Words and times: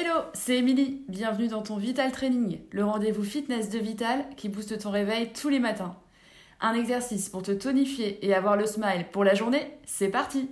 Hello, 0.00 0.20
c'est 0.32 0.58
Émilie. 0.58 1.02
Bienvenue 1.08 1.48
dans 1.48 1.62
ton 1.62 1.76
Vital 1.76 2.12
Training, 2.12 2.60
le 2.70 2.84
rendez-vous 2.84 3.24
fitness 3.24 3.68
de 3.68 3.80
Vital 3.80 4.26
qui 4.36 4.48
booste 4.48 4.78
ton 4.78 4.92
réveil 4.92 5.32
tous 5.32 5.48
les 5.48 5.58
matins. 5.58 5.96
Un 6.60 6.74
exercice 6.74 7.28
pour 7.28 7.42
te 7.42 7.50
tonifier 7.50 8.24
et 8.24 8.32
avoir 8.32 8.56
le 8.56 8.64
smile 8.64 9.06
pour 9.10 9.24
la 9.24 9.34
journée, 9.34 9.76
c'est 9.86 10.06
parti 10.06 10.50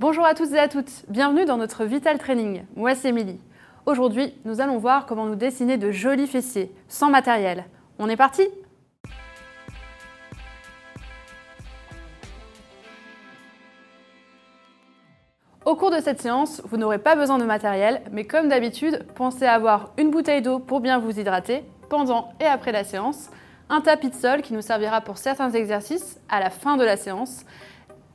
Bonjour 0.00 0.26
à 0.26 0.34
tous 0.34 0.52
et 0.54 0.58
à 0.58 0.66
toutes, 0.66 1.04
bienvenue 1.08 1.44
dans 1.44 1.56
notre 1.56 1.84
Vital 1.84 2.18
Training. 2.18 2.64
Moi 2.74 2.96
c'est 2.96 3.10
Émilie. 3.10 3.38
Aujourd'hui, 3.86 4.34
nous 4.44 4.60
allons 4.60 4.78
voir 4.78 5.06
comment 5.06 5.26
nous 5.26 5.36
dessiner 5.36 5.78
de 5.78 5.92
jolis 5.92 6.26
fessiers, 6.26 6.72
sans 6.88 7.10
matériel. 7.10 7.66
On 8.00 8.08
est 8.08 8.16
parti? 8.16 8.42
Au 15.64 15.76
cours 15.76 15.92
de 15.92 16.00
cette 16.00 16.20
séance, 16.20 16.60
vous 16.64 16.76
n'aurez 16.76 16.98
pas 16.98 17.14
besoin 17.14 17.38
de 17.38 17.44
matériel, 17.44 18.02
mais 18.10 18.24
comme 18.24 18.48
d'habitude, 18.48 19.06
pensez 19.14 19.44
à 19.44 19.52
avoir 19.52 19.90
une 19.96 20.10
bouteille 20.10 20.42
d'eau 20.42 20.58
pour 20.58 20.80
bien 20.80 20.98
vous 20.98 21.20
hydrater 21.20 21.62
pendant 21.88 22.32
et 22.40 22.46
après 22.46 22.72
la 22.72 22.82
séance, 22.82 23.30
un 23.70 23.80
tapis 23.80 24.10
de 24.10 24.14
sol 24.14 24.42
qui 24.42 24.54
nous 24.54 24.60
servira 24.60 25.02
pour 25.02 25.18
certains 25.18 25.50
exercices 25.52 26.18
à 26.28 26.40
la 26.40 26.50
fin 26.50 26.76
de 26.76 26.84
la 26.84 26.96
séance, 26.96 27.44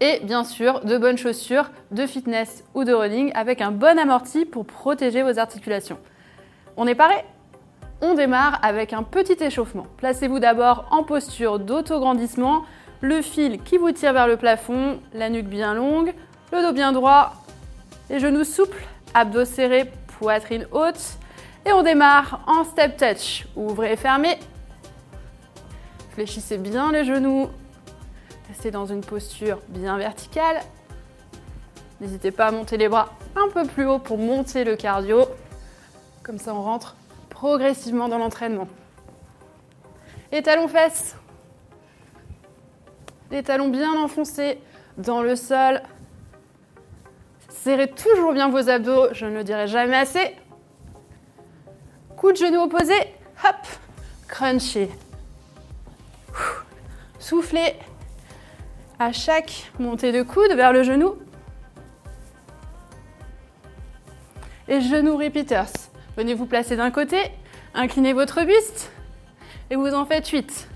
et 0.02 0.20
bien 0.24 0.44
sûr 0.44 0.82
de 0.82 0.98
bonnes 0.98 1.18
chaussures 1.18 1.72
de 1.92 2.06
fitness 2.06 2.66
ou 2.74 2.84
de 2.84 2.94
running 2.94 3.32
avec 3.34 3.62
un 3.62 3.72
bon 3.72 3.98
amorti 3.98 4.44
pour 4.44 4.66
protéger 4.66 5.24
vos 5.24 5.40
articulations. 5.40 6.00
On 6.76 6.86
est 6.86 6.96
paré? 6.96 7.16
On 8.02 8.14
démarre 8.14 8.60
avec 8.62 8.92
un 8.92 9.04
petit 9.04 9.42
échauffement. 9.42 9.88
Placez-vous 9.98 10.40
d'abord 10.40 10.86
en 10.92 11.04
posture 11.04 11.60
d'autograndissement, 11.60 12.64
le 13.00 13.22
fil 13.22 13.64
qui 13.64 13.78
vous 13.78 13.92
tire 13.92 14.12
vers 14.12 14.28
le 14.28 14.36
plafond, 14.36 15.00
la 15.14 15.30
nuque 15.30 15.48
bien 15.48 15.74
longue, 15.74 16.14
le 16.52 16.62
dos 16.62 16.74
bien 16.74 16.92
droit, 16.92 17.34
les 18.10 18.20
genoux 18.20 18.44
souples, 18.44 18.84
abdos 19.14 19.46
serrés, 19.46 19.92
poitrine 20.20 20.68
haute. 20.72 21.18
Et 21.66 21.74
on 21.74 21.84
démarre 21.84 22.42
en 22.48 22.64
step 22.64 22.96
touch. 22.98 23.46
Ouvrez 23.56 23.94
et 23.94 23.98
fermez. 23.98 24.40
Fléchissez 26.12 26.58
bien 26.58 26.92
les 26.92 27.04
genoux. 27.04 27.50
Restez 28.48 28.72
dans 28.72 28.86
une 28.86 29.02
posture 29.02 29.60
bien 29.68 29.98
verticale. 29.98 30.62
N'hésitez 32.00 32.32
pas 32.32 32.48
à 32.48 32.52
monter 32.52 32.78
les 32.78 32.88
bras 32.88 33.10
un 33.36 33.50
peu 33.50 33.66
plus 33.66 33.86
haut 33.86 34.00
pour 34.00 34.18
monter 34.18 34.64
le 34.64 34.76
cardio. 34.76 35.26
Comme 36.24 36.38
ça, 36.38 36.54
on 36.54 36.62
rentre 36.62 36.96
progressivement 37.30 38.08
dans 38.08 38.18
l'entraînement. 38.18 38.68
Les 40.32 40.42
talons 40.42 40.68
fesses. 40.68 41.16
Les 43.30 43.44
talons 43.44 43.70
bien 43.70 43.92
enfoncés 43.94 44.60
dans 44.98 45.22
le 45.22 45.36
sol. 45.36 45.82
Serrez 47.68 47.90
toujours 47.90 48.32
bien 48.32 48.48
vos 48.48 48.70
abdos, 48.70 49.10
je 49.12 49.26
ne 49.26 49.32
le 49.32 49.44
dirai 49.44 49.68
jamais 49.68 49.98
assez. 49.98 50.34
Coup 52.16 52.32
de 52.32 52.38
genou 52.38 52.62
opposé, 52.62 52.94
hop, 53.44 53.56
crunchez. 54.30 54.90
Soufflez 57.20 57.76
à 59.00 59.12
chaque 59.12 59.70
montée 59.80 60.14
de 60.14 60.24
coude 60.24 60.54
vers 60.54 60.72
le 60.72 60.84
genou. 60.84 61.18
Et 64.70 64.80
genou 64.80 65.18
repeaters. 65.18 65.74
Venez 66.16 66.36
vous 66.36 66.46
placer 66.46 66.78
d'un 66.78 66.90
côté, 66.90 67.18
inclinez 67.74 68.14
votre 68.14 68.46
buste 68.46 68.90
et 69.70 69.76
vous 69.76 69.94
en 69.94 70.06
faites 70.06 70.30
8. 70.30 70.70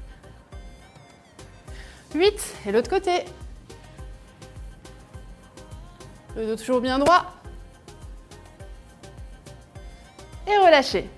8 2.16 2.56
et 2.67 2.73
l'autre 2.73 2.89
côté. 2.89 3.23
Le 6.36 6.48
dos 6.48 6.56
toujours 6.56 6.82
bien 6.82 6.98
droit. 6.98 7.26
Et 10.48 10.58
relâchez. 10.58 11.10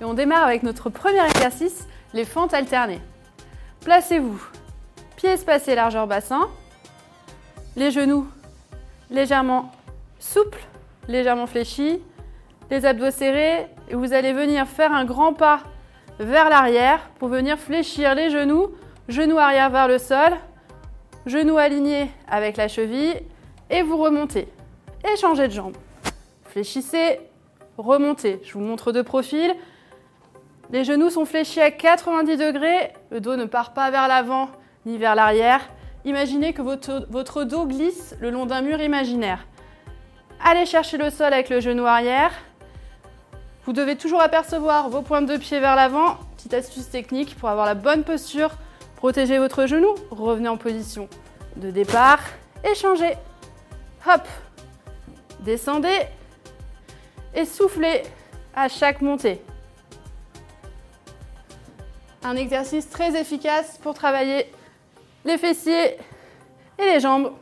Et 0.00 0.04
on 0.04 0.14
démarre 0.14 0.44
avec 0.44 0.62
notre 0.62 0.90
premier 0.90 1.24
exercice, 1.26 1.86
les 2.12 2.24
fentes 2.24 2.54
alternées. 2.54 3.00
Placez-vous, 3.80 4.40
pieds 5.16 5.30
espacés, 5.30 5.74
largeur 5.74 6.06
bassin, 6.06 6.48
les 7.76 7.90
genoux 7.90 8.26
légèrement 9.10 9.72
souples, 10.18 10.62
légèrement 11.08 11.46
fléchis, 11.46 12.00
les 12.70 12.86
abdos 12.86 13.10
serrés, 13.10 13.66
et 13.88 13.94
vous 13.94 14.12
allez 14.12 14.32
venir 14.32 14.66
faire 14.66 14.92
un 14.92 15.04
grand 15.04 15.34
pas 15.34 15.60
vers 16.18 16.48
l'arrière 16.48 17.10
pour 17.18 17.28
venir 17.28 17.58
fléchir 17.58 18.14
les 18.14 18.30
genoux, 18.30 18.68
genoux 19.08 19.38
arrière 19.38 19.70
vers 19.70 19.88
le 19.88 19.98
sol, 19.98 20.32
genoux 21.26 21.58
alignés 21.58 22.10
avec 22.28 22.56
la 22.56 22.68
cheville 22.68 23.20
et 23.70 23.82
vous 23.82 23.96
remontez. 23.96 24.48
Et 25.04 25.16
changez 25.16 25.48
de 25.48 25.52
jambe. 25.52 25.76
Fléchissez, 26.44 27.20
remontez. 27.76 28.40
Je 28.44 28.52
vous 28.54 28.60
montre 28.60 28.92
de 28.92 29.02
profil. 29.02 29.54
Les 30.70 30.84
genoux 30.84 31.10
sont 31.10 31.24
fléchis 31.24 31.60
à 31.60 31.70
90 31.70 32.36
degrés. 32.36 32.92
Le 33.10 33.20
dos 33.20 33.36
ne 33.36 33.44
part 33.44 33.74
pas 33.74 33.90
vers 33.90 34.08
l'avant 34.08 34.48
ni 34.86 34.98
vers 34.98 35.14
l'arrière. 35.14 35.60
Imaginez 36.04 36.52
que 36.52 36.62
votre, 36.62 37.44
dos 37.44 37.66
glisse 37.66 38.14
le 38.20 38.30
long 38.30 38.46
d'un 38.46 38.60
mur 38.60 38.80
imaginaire. 38.80 39.46
Allez 40.44 40.66
chercher 40.66 40.98
le 40.98 41.10
sol 41.10 41.32
avec 41.32 41.48
le 41.48 41.60
genou 41.60 41.86
arrière. 41.86 42.32
Vous 43.64 43.72
devez 43.72 43.96
toujours 43.96 44.20
apercevoir 44.20 44.90
vos 44.90 45.00
pointes 45.00 45.26
de 45.26 45.38
pied 45.38 45.60
vers 45.60 45.76
l'avant. 45.76 46.18
Petite 46.36 46.54
astuce 46.54 46.90
technique 46.90 47.36
pour 47.36 47.48
avoir 47.48 47.64
la 47.64 47.74
bonne 47.74 48.04
posture. 48.04 48.50
Protégez 48.96 49.38
votre 49.38 49.66
genou. 49.66 49.94
Revenez 50.10 50.48
en 50.48 50.58
position 50.58 51.08
de 51.56 51.70
départ 51.70 52.20
et 52.62 52.74
changez. 52.74 53.14
Hop, 54.06 54.28
descendez 55.40 55.98
et 57.34 57.46
soufflez 57.46 58.02
à 58.54 58.68
chaque 58.68 59.00
montée. 59.00 59.40
Un 62.22 62.36
exercice 62.36 62.88
très 62.90 63.18
efficace 63.18 63.78
pour 63.82 63.94
travailler 63.94 64.52
les 65.24 65.38
fessiers 65.38 65.96
et 66.78 66.84
les 66.84 67.00
jambes. 67.00 67.32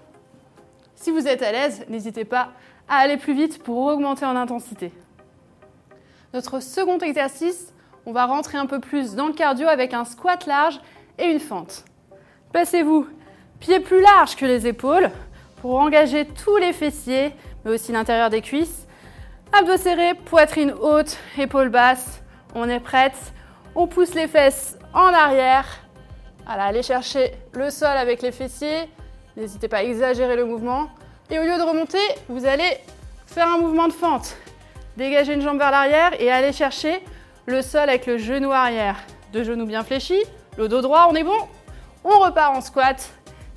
Si 0.94 1.10
vous 1.10 1.26
êtes 1.26 1.42
à 1.42 1.50
l'aise, 1.50 1.84
n'hésitez 1.88 2.24
pas 2.24 2.52
à 2.88 2.98
aller 2.98 3.16
plus 3.16 3.34
vite 3.34 3.60
pour 3.62 3.78
augmenter 3.78 4.24
en 4.24 4.36
intensité. 4.36 4.92
Notre 6.32 6.60
second 6.60 6.98
exercice, 6.98 7.74
on 8.06 8.12
va 8.12 8.26
rentrer 8.26 8.56
un 8.56 8.66
peu 8.66 8.78
plus 8.78 9.16
dans 9.16 9.26
le 9.26 9.32
cardio 9.32 9.66
avec 9.66 9.94
un 9.94 10.04
squat 10.04 10.46
large 10.46 10.80
et 11.18 11.24
une 11.24 11.40
fente. 11.40 11.84
Placez-vous 12.52 13.08
pieds 13.58 13.80
plus 13.80 14.00
larges 14.00 14.36
que 14.36 14.46
les 14.46 14.66
épaules, 14.66 15.10
pour 15.62 15.78
engager 15.78 16.26
tous 16.26 16.56
les 16.56 16.72
fessiers, 16.72 17.32
mais 17.64 17.70
aussi 17.70 17.92
l'intérieur 17.92 18.30
des 18.30 18.42
cuisses. 18.42 18.88
Abdos 19.52 19.76
serrés, 19.76 20.14
poitrine 20.14 20.72
haute, 20.72 21.16
épaules 21.38 21.68
basses. 21.68 22.20
On 22.56 22.68
est 22.68 22.80
prête. 22.80 23.14
On 23.76 23.86
pousse 23.86 24.12
les 24.14 24.26
fesses 24.26 24.76
en 24.92 25.14
arrière. 25.14 25.64
Allez 26.48 26.82
chercher 26.82 27.32
le 27.52 27.70
sol 27.70 27.96
avec 27.96 28.22
les 28.22 28.32
fessiers. 28.32 28.90
N'hésitez 29.36 29.68
pas 29.68 29.78
à 29.78 29.82
exagérer 29.84 30.34
le 30.34 30.44
mouvement. 30.44 30.90
Et 31.30 31.38
au 31.38 31.42
lieu 31.42 31.56
de 31.56 31.62
remonter, 31.62 31.98
vous 32.28 32.44
allez 32.44 32.78
faire 33.26 33.46
un 33.46 33.58
mouvement 33.58 33.86
de 33.86 33.92
fente. 33.92 34.36
Dégagez 34.96 35.34
une 35.34 35.42
jambe 35.42 35.58
vers 35.58 35.70
l'arrière 35.70 36.20
et 36.20 36.28
allez 36.28 36.52
chercher 36.52 37.00
le 37.46 37.62
sol 37.62 37.88
avec 37.88 38.06
le 38.06 38.18
genou 38.18 38.50
arrière. 38.50 38.96
Deux 39.32 39.44
genoux 39.44 39.66
bien 39.66 39.84
fléchis, 39.84 40.24
le 40.58 40.66
dos 40.66 40.82
droit, 40.82 41.06
on 41.08 41.14
est 41.14 41.24
bon 41.24 41.38
On 42.02 42.18
repart 42.18 42.56
en 42.56 42.60
squat 42.60 43.08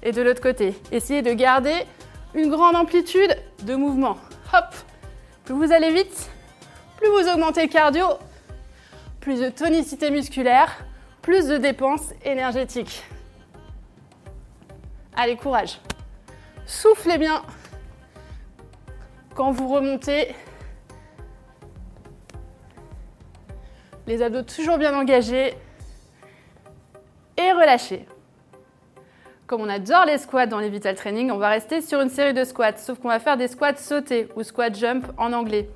et 0.06 0.12
de 0.12 0.22
l'autre 0.22 0.42
côté. 0.42 0.76
Essayez 0.92 1.22
de 1.22 1.34
garder 1.34 1.84
une 2.34 2.50
grande 2.50 2.76
amplitude 2.76 3.36
de 3.64 3.76
mouvement. 3.76 4.18
Hop 4.54 4.74
Plus 5.44 5.56
vous 5.56 5.74
allez 5.74 5.92
vite, 5.92 6.30
plus 6.98 7.10
vous 7.10 7.28
augmentez 7.28 7.64
le 7.64 7.70
cardio, 7.70 8.06
plus 9.20 9.42
de 9.42 9.50
tonicité 9.50 10.12
musculaire, 10.12 10.86
plus 11.22 11.48
de 11.48 11.58
dépenses 11.58 12.14
énergétiques. 12.24 13.04
Allez, 15.16 15.36
courage. 15.36 15.80
Soufflez 16.68 17.18
bien 17.18 17.42
quand 19.34 19.52
vous 19.52 19.68
remontez. 19.68 20.36
Les 24.08 24.22
abdos 24.22 24.44
toujours 24.44 24.78
bien 24.78 24.96
engagés. 24.96 25.56
Et 27.38 27.52
relâchez. 27.52 28.06
Comme 29.48 29.62
on 29.62 29.70
adore 29.70 30.06
les 30.06 30.18
squats 30.18 30.48
dans 30.48 30.58
les 30.58 30.70
Vital 30.70 30.96
Training, 30.96 31.30
on 31.30 31.38
va 31.38 31.50
rester 31.50 31.82
sur 31.82 32.02
une 32.02 32.10
série 32.10 32.34
de 32.34 32.44
squats, 32.44 32.78
sauf 32.78 32.98
qu'on 32.98 33.10
va 33.10 33.20
faire 33.20 33.38
des 33.38 33.48
squats 33.48 33.76
sautés 33.76 34.28
ou 34.36 34.42
squat 34.42 34.76
jump 34.76 35.06
en 35.20 35.34
anglais. 35.34 35.70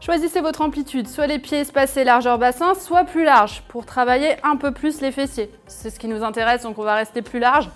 Choisissez 0.00 0.40
votre 0.40 0.60
amplitude, 0.60 1.06
soit 1.06 1.28
les 1.28 1.38
pieds 1.38 1.60
espacés 1.60 2.02
largeur 2.02 2.36
bassin, 2.36 2.74
soit 2.74 3.04
plus 3.04 3.22
large 3.22 3.62
pour 3.68 3.86
travailler 3.86 4.34
un 4.42 4.56
peu 4.56 4.72
plus 4.72 5.00
les 5.00 5.12
fessiers. 5.12 5.52
C'est 5.68 5.88
ce 5.88 6.00
qui 6.00 6.08
nous 6.08 6.24
intéresse, 6.24 6.62
donc 6.62 6.76
on 6.76 6.82
va 6.82 6.96
rester 6.96 7.22
plus 7.22 7.38
large. 7.38 7.70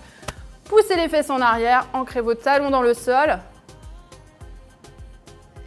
Poussez 0.65 0.97
les 0.97 1.07
fesses 1.07 1.29
en 1.29 1.39
arrière, 1.39 1.87
ancrez 1.93 2.19
vos 2.19 2.35
talons 2.35 2.69
dans 2.69 2.81
le 2.81 2.93
sol 2.93 3.39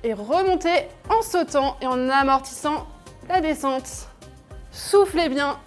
et 0.05 0.12
remontez 0.12 0.88
en 1.08 1.23
sautant 1.23 1.76
et 1.81 1.87
en 1.87 2.11
amortissant 2.11 2.87
la 3.31 3.40
descente. 3.40 4.08
Soufflez 4.70 5.31
bien, 5.31 5.58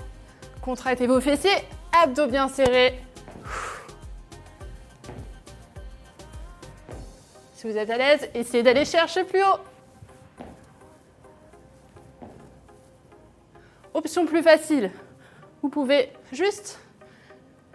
contractez 0.61 1.07
vos 1.07 1.19
fessiers, 1.19 1.67
abdos 2.03 2.27
bien 2.27 2.47
serrés, 2.47 3.01
vous 7.65 7.77
êtes 7.77 7.89
à 7.89 7.97
l'aise, 7.97 8.29
essayez 8.35 8.61
d'aller 8.61 8.85
chercher 8.85 9.23
plus 9.23 9.41
haut. 9.41 9.59
Option 13.95 14.27
plus 14.27 14.43
facile, 14.43 14.91
vous 15.63 15.69
pouvez 15.69 16.11
juste 16.31 16.79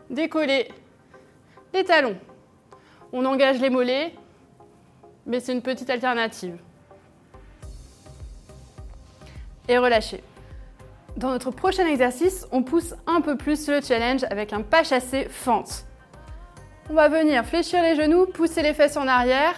décoller 0.08 0.68
les 1.74 1.82
talons. 1.82 2.16
On 3.12 3.24
engage 3.24 3.60
les 3.60 3.68
mollets, 3.68 4.14
mais 5.26 5.40
c'est 5.40 5.52
une 5.52 5.62
petite 5.62 5.90
alternative. 5.90 6.56
Et 9.66 9.76
relâchez. 9.76 10.22
Dans 11.16 11.30
notre 11.30 11.50
prochain 11.50 11.86
exercice, 11.86 12.46
on 12.52 12.62
pousse 12.62 12.94
un 13.08 13.20
peu 13.20 13.36
plus 13.36 13.68
le 13.68 13.80
challenge 13.80 14.22
avec 14.30 14.52
un 14.52 14.62
pas 14.62 14.84
chassé 14.84 15.24
fente. 15.28 15.84
On 16.88 16.94
va 16.94 17.08
venir 17.08 17.44
fléchir 17.44 17.82
les 17.82 17.96
genoux, 17.96 18.26
pousser 18.26 18.62
les 18.62 18.72
fesses 18.72 18.96
en 18.96 19.08
arrière, 19.08 19.56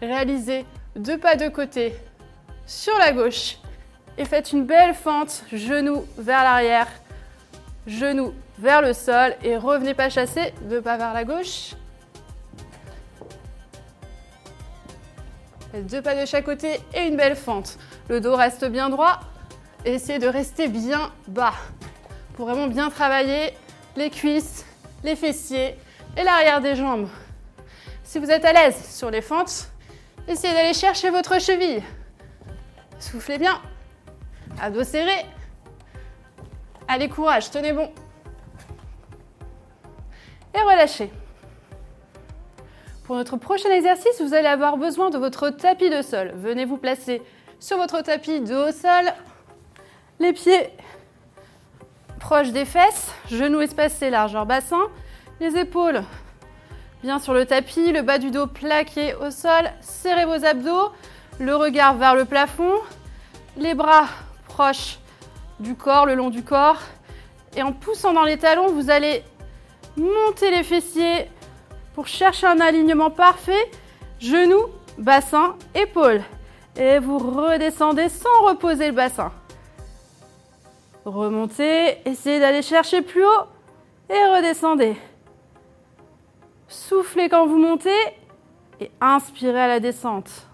réaliser 0.00 0.64
deux 0.94 1.18
pas 1.18 1.36
de 1.36 1.48
côté 1.48 1.94
sur 2.66 2.96
la 2.98 3.12
gauche 3.12 3.58
et 4.18 4.24
faites 4.24 4.52
une 4.52 4.64
belle 4.64 4.94
fente, 4.94 5.44
genoux 5.52 6.06
vers 6.18 6.42
l'arrière, 6.42 6.88
genoux 7.86 8.34
vers 8.58 8.82
le 8.82 8.92
sol 8.92 9.34
et 9.42 9.56
revenez 9.56 9.94
pas 9.94 10.08
chasser, 10.08 10.54
deux 10.62 10.80
pas 10.80 10.96
vers 10.96 11.12
la 11.12 11.24
gauche. 11.24 11.74
Deux 15.74 16.00
pas 16.00 16.14
de 16.18 16.24
chaque 16.24 16.46
côté 16.46 16.80
et 16.94 17.02
une 17.02 17.16
belle 17.16 17.36
fente. 17.36 17.78
Le 18.08 18.20
dos 18.20 18.34
reste 18.34 18.64
bien 18.64 18.88
droit. 18.88 19.20
Essayez 19.84 20.18
de 20.18 20.26
rester 20.26 20.68
bien 20.68 21.12
bas 21.28 21.52
pour 22.34 22.46
vraiment 22.46 22.66
bien 22.66 22.88
travailler 22.88 23.52
les 23.94 24.08
cuisses, 24.08 24.64
les 25.04 25.16
fessiers 25.16 25.76
et 26.16 26.24
l'arrière 26.24 26.62
des 26.62 26.76
jambes. 26.76 27.08
Si 28.04 28.18
vous 28.18 28.30
êtes 28.30 28.44
à 28.44 28.52
l'aise 28.52 28.76
sur 28.90 29.10
les 29.10 29.20
fentes, 29.20 29.68
essayez 30.28 30.54
d'aller 30.54 30.74
chercher 30.74 31.10
votre 31.10 31.40
cheville. 31.40 31.82
Soufflez 32.98 33.38
bien. 33.38 33.60
À 34.60 34.70
dos 34.70 34.84
serré. 34.84 35.26
Allez, 36.88 37.08
courage, 37.08 37.50
tenez 37.50 37.72
bon. 37.72 37.90
Et 40.54 40.60
relâchez. 40.60 41.10
Pour 43.04 43.16
notre 43.16 43.36
prochain 43.36 43.70
exercice, 43.70 44.20
vous 44.20 44.34
allez 44.34 44.48
avoir 44.48 44.78
besoin 44.78 45.10
de 45.10 45.18
votre 45.18 45.50
tapis 45.50 45.90
de 45.90 46.02
sol. 46.02 46.32
Venez 46.34 46.64
vous 46.64 46.76
placer 46.76 47.22
sur 47.60 47.76
votre 47.76 48.00
tapis 48.02 48.40
de 48.40 48.54
haut 48.54 48.72
sol. 48.72 49.12
Les 50.18 50.32
pieds 50.32 50.70
proches 52.18 52.50
des 52.50 52.64
fesses, 52.64 53.12
genoux 53.30 53.60
espacés, 53.60 54.10
largeur 54.10 54.46
bassin. 54.46 54.88
Les 55.38 55.56
épaules 55.56 56.02
bien 57.02 57.18
sur 57.18 57.34
le 57.34 57.46
tapis, 57.46 57.92
le 57.92 58.02
bas 58.02 58.18
du 58.18 58.30
dos 58.30 58.46
plaqué 58.46 59.14
au 59.14 59.30
sol. 59.30 59.70
Serrez 59.80 60.24
vos 60.24 60.44
abdos, 60.44 60.92
le 61.38 61.54
regard 61.54 61.94
vers 61.96 62.14
le 62.14 62.24
plafond. 62.24 62.74
Les 63.56 63.74
bras 63.74 64.06
proche 64.48 64.98
du 65.60 65.74
corps, 65.74 66.06
le 66.06 66.14
long 66.14 66.30
du 66.30 66.42
corps. 66.42 66.80
Et 67.56 67.62
en 67.62 67.72
poussant 67.72 68.12
dans 68.12 68.24
les 68.24 68.38
talons, 68.38 68.72
vous 68.72 68.90
allez 68.90 69.22
monter 69.96 70.50
les 70.50 70.62
fessiers 70.62 71.30
pour 71.94 72.06
chercher 72.06 72.46
un 72.46 72.60
alignement 72.60 73.10
parfait. 73.10 73.70
Genoux, 74.18 74.66
bassin, 74.98 75.56
épaules. 75.74 76.22
Et 76.76 76.98
vous 76.98 77.18
redescendez 77.18 78.08
sans 78.08 78.42
reposer 78.46 78.88
le 78.88 78.92
bassin. 78.92 79.32
Remontez, 81.06 81.98
essayez 82.04 82.40
d'aller 82.40 82.62
chercher 82.62 83.00
plus 83.00 83.24
haut 83.24 83.46
et 84.10 84.36
redescendez. 84.36 84.96
Soufflez 86.68 87.28
quand 87.28 87.46
vous 87.46 87.58
montez 87.58 87.90
et 88.80 88.90
inspirez 89.00 89.60
à 89.60 89.68
la 89.68 89.80
descente. 89.80 90.46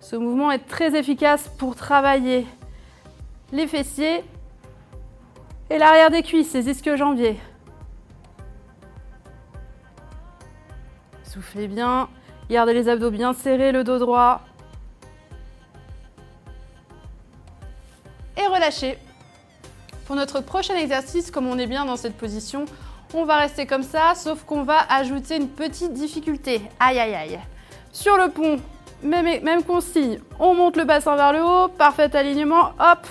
Ce 0.00 0.16
mouvement 0.16 0.50
est 0.50 0.66
très 0.66 0.98
efficace 0.98 1.50
pour 1.58 1.74
travailler 1.76 2.46
les 3.52 3.66
fessiers 3.66 4.24
et 5.70 5.78
l'arrière 5.78 6.10
des 6.10 6.22
cuisses, 6.22 6.54
les 6.54 6.70
ischio-jambiers. 6.70 7.38
Soufflez 11.24 11.68
bien, 11.68 12.08
gardez 12.48 12.72
les 12.72 12.88
abdos 12.88 13.10
bien 13.10 13.34
serrés, 13.34 13.72
le 13.72 13.84
dos 13.84 13.98
droit. 13.98 14.40
Et 18.36 18.46
relâchez. 18.46 18.98
Pour 20.08 20.16
notre 20.16 20.40
prochain 20.40 20.74
exercice, 20.74 21.30
comme 21.30 21.46
on 21.48 21.58
est 21.58 21.66
bien 21.66 21.84
dans 21.84 21.98
cette 21.98 22.16
position, 22.16 22.64
on 23.12 23.26
va 23.26 23.36
rester 23.36 23.66
comme 23.66 23.82
ça, 23.82 24.14
sauf 24.14 24.42
qu'on 24.42 24.62
va 24.62 24.78
ajouter 24.88 25.36
une 25.36 25.50
petite 25.50 25.92
difficulté. 25.92 26.62
Aïe 26.80 26.98
aïe 26.98 27.14
aïe. 27.14 27.38
Sur 27.92 28.16
le 28.16 28.30
pont, 28.30 28.58
même, 29.02 29.62
consigne, 29.64 30.18
on 30.40 30.54
monte 30.54 30.78
le 30.78 30.84
bassin 30.84 31.14
vers 31.14 31.34
le 31.34 31.44
haut, 31.44 31.68
parfait 31.68 32.16
alignement, 32.16 32.70
hop, 32.80 33.06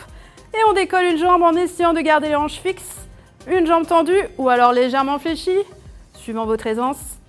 et 0.55 0.57
on 0.67 0.73
décolle 0.73 1.05
une 1.05 1.19
jambe 1.19 1.43
en 1.43 1.53
essayant 1.53 1.93
de 1.93 1.99
garder 1.99 2.29
les 2.29 2.35
hanches 2.35 2.59
fixes, 2.59 3.07
une 3.45 3.67
jambe 3.67 3.85
tendue 3.85 4.23
ou 4.39 4.49
alors 4.49 4.73
légèrement 4.73 5.19
fléchie, 5.19 5.61
suivant 6.15 6.47
votre 6.47 6.65
aisance, 6.65 7.19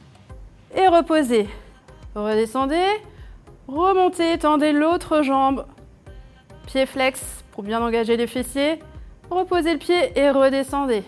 et 0.75 0.89
reposez. 0.89 1.47
Redescendez, 2.15 2.87
remontez, 3.67 4.39
tendez 4.39 4.73
l'autre 4.73 5.21
jambe, 5.21 5.67
pied 6.67 6.87
flex 6.87 7.21
pour 7.53 7.65
bien 7.65 7.83
engager 7.83 8.17
les 8.17 8.27
fessiers, 8.27 8.81
reposez 9.31 9.73
le 9.73 9.79
pied 9.79 10.19
et 10.19 10.31
redescendez. 10.31 11.05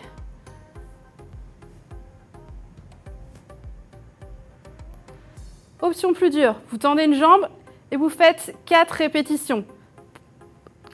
Option 5.81 6.13
plus 6.13 6.31
dure, 6.31 6.57
vous 6.69 6.79
tendez 6.79 7.05
une 7.05 7.15
jambe 7.15 7.49
et 7.91 7.97
vous 7.97 8.11
faites 8.11 8.55
4 8.67 8.91
répétitions. 8.91 9.65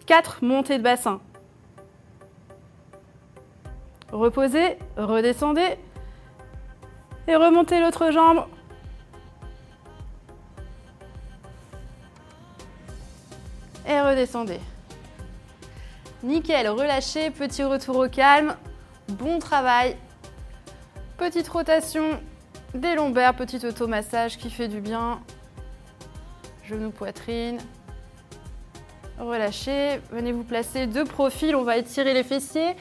4 0.06 0.44
montées 0.44 0.78
de 0.78 0.82
bassin. 0.82 1.20
Reposez, 4.12 4.78
redescendez 4.96 5.76
et 7.26 7.34
remontez 7.34 7.80
l'autre 7.80 8.12
jambe. 8.12 8.46
Et 13.88 14.00
redescendez. 14.00 14.60
Nickel, 16.26 16.68
relâchez, 16.68 17.30
petit 17.30 17.62
retour 17.62 17.98
au 17.98 18.08
calme. 18.08 18.56
Bon 19.10 19.38
travail. 19.38 19.96
Petite 21.18 21.46
rotation 21.46 22.20
des 22.74 22.96
lombaires, 22.96 23.36
petit 23.36 23.64
automassage 23.64 24.36
qui 24.36 24.50
fait 24.50 24.66
du 24.66 24.80
bien. 24.80 25.22
Genou, 26.64 26.90
poitrine. 26.90 27.58
Relâchez. 29.20 30.00
Venez 30.10 30.32
vous 30.32 30.42
placer 30.42 30.88
de 30.88 31.04
profil. 31.04 31.54
On 31.54 31.62
va 31.62 31.76
étirer 31.76 32.12
les 32.12 32.24
fessiers. 32.24 32.74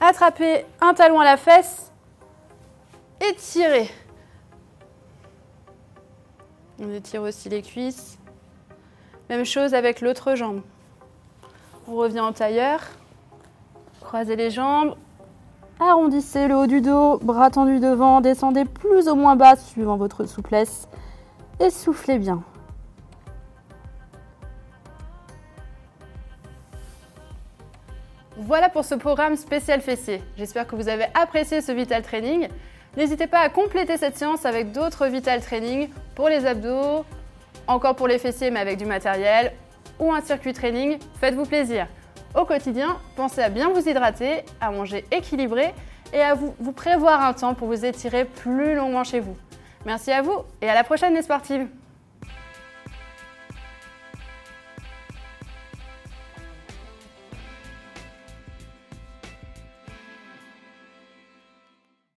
Attrapez 0.00 0.64
un 0.80 0.94
talon 0.94 1.20
à 1.20 1.24
la 1.24 1.36
fesse. 1.36 1.92
Étirez. 3.20 3.90
On 6.78 6.90
étire 6.94 7.20
aussi 7.20 7.50
les 7.50 7.60
cuisses. 7.60 8.18
Même 9.28 9.44
chose 9.44 9.74
avec 9.74 10.00
l'autre 10.00 10.34
jambe. 10.34 10.62
On 11.92 11.96
revient 11.96 12.20
en 12.20 12.32
tailleur. 12.32 12.80
Croisez 14.00 14.36
les 14.36 14.50
jambes. 14.50 14.94
Arrondissez 15.80 16.46
le 16.46 16.54
haut 16.54 16.68
du 16.68 16.80
dos, 16.80 17.18
bras 17.18 17.50
tendus 17.50 17.80
devant, 17.80 18.20
descendez 18.20 18.64
plus 18.64 19.08
ou 19.08 19.16
moins 19.16 19.34
bas 19.34 19.56
suivant 19.56 19.96
votre 19.96 20.24
souplesse 20.26 20.86
et 21.58 21.68
soufflez 21.70 22.18
bien. 22.18 22.44
Voilà 28.36 28.68
pour 28.68 28.84
ce 28.84 28.94
programme 28.94 29.34
spécial 29.34 29.80
fessier. 29.80 30.22
J'espère 30.36 30.68
que 30.68 30.76
vous 30.76 30.88
avez 30.88 31.06
apprécié 31.20 31.60
ce 31.60 31.72
Vital 31.72 32.02
Training. 32.02 32.48
N'hésitez 32.96 33.26
pas 33.26 33.40
à 33.40 33.48
compléter 33.48 33.96
cette 33.96 34.16
séance 34.16 34.46
avec 34.46 34.70
d'autres 34.70 35.06
Vital 35.06 35.40
Training 35.40 35.88
pour 36.14 36.28
les 36.28 36.46
abdos, 36.46 37.04
encore 37.66 37.96
pour 37.96 38.06
les 38.06 38.18
fessiers 38.18 38.52
mais 38.52 38.60
avec 38.60 38.78
du 38.78 38.84
matériel 38.84 39.52
ou 40.00 40.12
un 40.12 40.20
circuit 40.20 40.52
training. 40.52 40.98
Faites-vous 41.20 41.44
plaisir. 41.44 41.86
Au 42.34 42.44
quotidien, 42.44 42.98
pensez 43.16 43.42
à 43.42 43.48
bien 43.48 43.68
vous 43.70 43.88
hydrater, 43.88 44.44
à 44.60 44.70
manger 44.70 45.04
équilibré 45.10 45.74
et 46.12 46.20
à 46.20 46.34
vous, 46.34 46.54
vous 46.58 46.72
prévoir 46.72 47.22
un 47.22 47.32
temps 47.32 47.54
pour 47.54 47.68
vous 47.68 47.84
étirer 47.84 48.24
plus 48.24 48.74
longuement 48.74 49.04
chez 49.04 49.20
vous. 49.20 49.36
Merci 49.86 50.12
à 50.12 50.22
vous 50.22 50.38
et 50.60 50.68
à 50.68 50.74
la 50.74 50.84
prochaine 50.84 51.14
les 51.14 51.22
sportives 51.22 51.66